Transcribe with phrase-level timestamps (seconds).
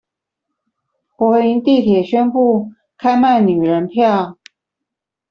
[1.15, 4.39] 柏林地鐵宣布開賣女人票